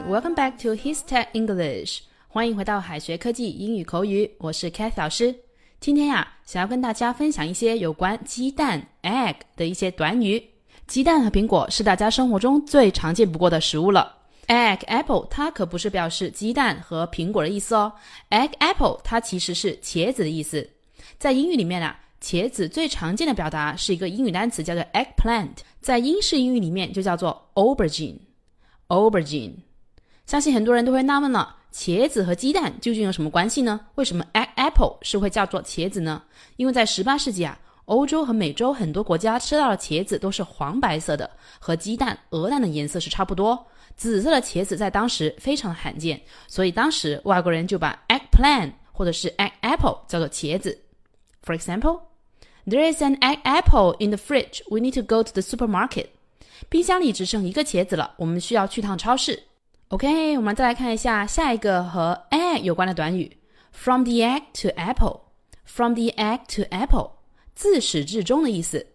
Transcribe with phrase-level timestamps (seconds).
[0.00, 2.00] welcome back to His Tech English.
[2.28, 5.34] 欢迎回到海学科技英语口语，我是 Kath 老师。
[5.80, 10.42] 今天呀，想要跟大家分享一些有关鸡蛋 egg 的一些短语。
[10.86, 14.16] 鸡蛋和苹果是大家生活中最常见不过的食物了。
[14.48, 17.92] egg apple 它可不是表示鸡蛋和苹果的意思哦。
[18.30, 20.68] egg apple 它其实是茄子的意思。
[21.18, 28.18] 在英语里面啊，茄子最常见的表达是一个英语单词叫做 eggplant，在英式英语里面就叫做 aubergine。
[28.88, 29.54] aubergine，
[30.32, 33.78] 相信很多人都会纳闷了，茄子和鸡蛋究竟有什么关系呢？
[33.96, 36.22] 为什么 egg apple 是会叫做茄子呢？
[36.56, 43.66] 因为在十八世纪啊，欧洲和美洲很多国家吃到的茄子都是黄白色的，和鸡蛋、鹅蛋的颜色是差不多。
[43.94, 46.18] 紫色的茄子在当时非常的罕见，
[46.48, 50.78] 所以当时外国人就把 eggplant 或者是 egg apple 叫做茄子。
[51.44, 52.00] For example,
[52.66, 54.62] there is an egg apple in the fridge.
[54.70, 56.06] We need to go to the supermarket.
[56.70, 59.42] 冰箱里只剩一个茄子了，我们需要去趟超市。
[59.92, 63.36] OK，我们再来看一下下一个和 egg 有关的短语
[63.72, 65.20] ：from the egg to apple。
[65.66, 67.10] from the egg to apple，
[67.54, 68.86] 自始至终的意思。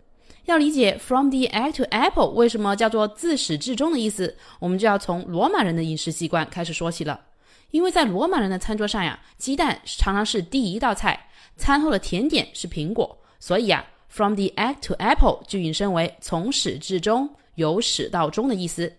[0.46, 7.26] 要理解 from the egg to apple 为什么叫做自始至终的意思，我们就要从罗马人的饮食习惯开始说起了。
[7.70, 17.36] 因为在罗马人的餐桌上呀，鸡蛋常常是第一道菜，餐后的甜点是苹果，所以啊，from the egg to apple 就引申为从始至终。
[17.54, 18.92] 由始到终的意思。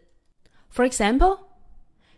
[0.73, 1.39] For example,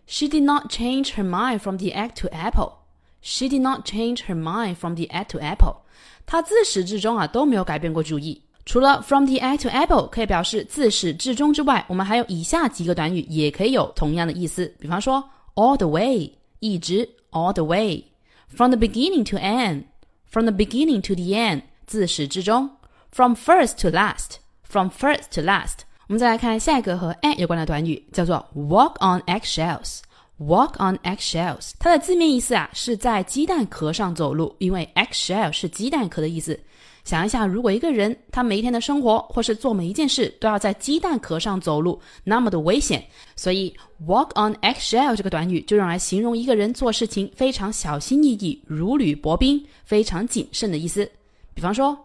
[0.09, 2.73] she did not change her mind from the egg to apple.
[3.22, 5.78] She did not change her mind from the egg to apple.
[6.25, 8.42] 她自始至终啊都没有改变过主意。
[8.66, 14.73] 除了 from the egg to apple 可以表示自始至终之外，我们还有以下几个短语也可以有同样的意思。
[14.80, 15.23] 比方说
[15.56, 19.86] all the way，一直 all the way。From the beginning to end,
[20.25, 22.72] from the beginning to the end，自始至终。
[23.11, 25.80] From first to last, from first to last。
[26.11, 30.01] 我们再来看下一个和 egg 有关的短语，叫做 walk on eggshells。
[30.40, 36.58] walk on eggshells，它的字面意思啊是在鸡蛋壳上走路，因为 eggshell 是鸡蛋壳的意思。
[37.05, 43.06] 想一下，如果一个人他每一天的生活或是做每一件事都要在鸡蛋壳上走路，那么的危险。
[43.36, 43.73] 所以
[44.05, 51.08] walk on eggshell 这个短语就用来形容一个人做事情非常小心翼翼、如履薄冰、非常谨慎的意思。
[51.55, 51.96] 比方说。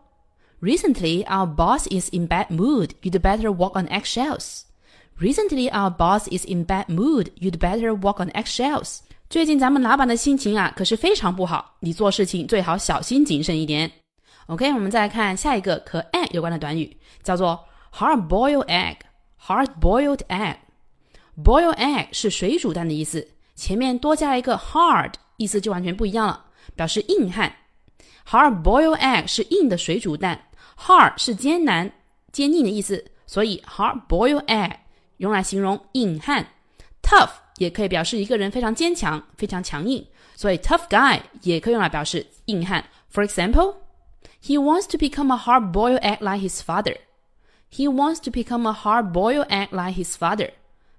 [0.60, 2.90] Recently, our boss is in bad mood.
[3.02, 4.64] You'd better walk on eggshells.
[5.18, 7.30] Recently, our boss is in bad mood.
[7.38, 9.00] You'd better walk on eggshells.
[9.28, 11.76] 最近咱们老板的心情啊，可是非常不好。
[11.80, 13.90] 你做事情最好小心谨慎一点。
[14.46, 26.44] OK，我们再来看下一个和 egg 有关的短语，叫做 hard-boiled egg。hard-boiled egg。boil egg 是水煮蛋的意思，前面多加了一个 hard，意思就完全不一样了，
[26.74, 27.54] 表示硬汉。
[28.29, 30.47] Hard-boiled egg 是硬的水煮蛋。
[30.77, 31.91] Hard 是艰难、
[32.31, 34.71] 坚硬的意思，所以 hard-boiled egg
[35.17, 36.47] 用来形容硬汉。
[37.01, 40.05] Tough 也可以表示一个人非常坚强、非常强硬，
[40.35, 42.83] 所以 tough guy 也可以用来表示硬汉。
[43.13, 43.75] For example,
[44.43, 46.97] he wants to become a hard-boiled egg like his father.
[47.71, 50.51] He wants to become a hard-boiled egg like his father.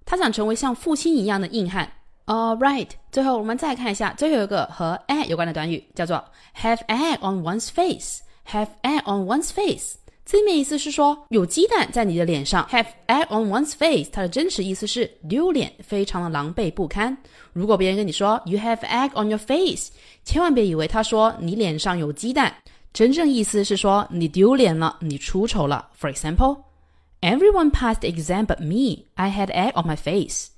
[0.07, 1.93] 他想成为像父亲一样的硬汉。
[2.27, 6.25] All right，最后我们再看一下最后一个和 egg 有关的短语，叫做
[6.61, 8.21] have egg on one's face。
[8.51, 9.95] Have egg on one's face，
[10.25, 12.65] 字面意思是说有鸡蛋在你的脸上。
[12.71, 17.17] Have egg on one's face，它的真实意思是丢脸，非常的狼狈不堪。
[17.53, 19.91] 如果别人跟你说 You have egg on your face，
[20.25, 22.53] 千万别以为他说你脸上有鸡蛋，
[22.93, 25.89] 真正意思是说你丢脸了，你出丑了。
[26.01, 29.07] For example，Everyone passed the exam but me.
[29.15, 30.49] I had egg on my face.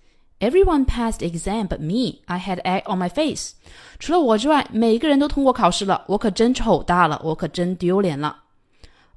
[0.40, 2.20] Everyone passed exam but me.
[2.26, 3.52] I had egg on my face.
[3.98, 8.44] 除了我之外，每个人都通过考试了，我可真丑大了，我可真丢脸了。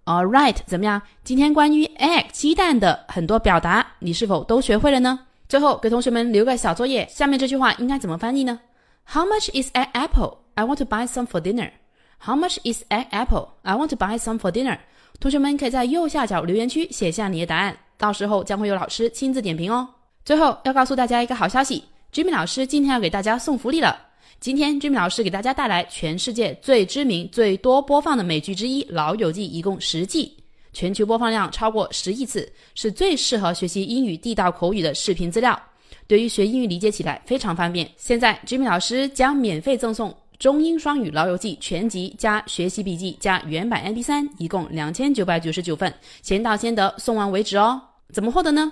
[0.06, 1.04] All right，怎么样？
[1.24, 5.20] 今天关于 egg 鸡蛋的很多表达，你是否都学会了呢？
[5.48, 8.60] 最后给同学们留个小作业，下面这句话应该怎么翻译呢
[9.06, 10.40] ？How much is egg apple?
[10.56, 11.70] I want to buy some for dinner.
[12.18, 13.50] How much is egg apple?
[13.62, 14.80] I want to buy some for dinner.
[15.20, 19.88] 同学们可以在右下角留言区写下你的答案，到时候将会有老师亲自点评哦。
[20.24, 21.84] 最后要告诉大家一个好消息
[22.14, 24.00] ，Jimmy 老师今天要给大家送福利了。
[24.40, 30.36] 今天 Jimmy 老师给大家带来全世界最知名、最多播放的美剧之一《老友记》，一共十季，
[30.74, 35.60] 全球播放量超过十亿次，是最适合学习英语地道口语的视频资料。
[36.08, 37.90] 对于学英语理解起来非常方便。
[37.98, 45.92] 现在 Jimmy 老师将免费赠送中英双语《老友记》全集加学习笔记加原版 MP3，一共两千九百九十九份，
[46.22, 47.82] 先到先得，送完为止哦。
[48.12, 48.72] 怎么获得呢？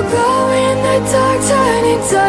[1.05, 2.20] dark turning dark